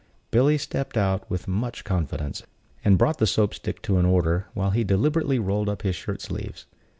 Billy 0.31 0.57
stepped 0.57 0.97
out 0.97 1.29
with 1.29 1.47
much 1.47 1.83
confidence, 1.83 2.41
and 2.83 2.97
brought 2.97 3.19
the 3.19 3.27
Soap 3.27 3.53
stick 3.53 3.83
to 3.83 3.99
an 3.99 4.05
order, 4.07 4.47
while 4.55 4.71
he 4.71 4.83
deliberately 4.83 5.37
rolled 5.37 5.69
up 5.69 5.83
his 5.83 5.95
shirt 5.95 6.21
sleeves. 6.23 6.65